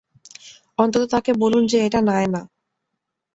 অন্তত 0.77 1.03
তাকে 1.11 1.31
বলুন 1.33 1.63
যে 1.67 1.77
এটা 1.85 1.99
নায়না। 2.01 2.41